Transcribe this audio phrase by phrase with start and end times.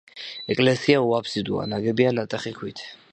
[0.53, 2.87] ეკლესია უაფსიდოა, ნაგებია ნატეხი ქვით.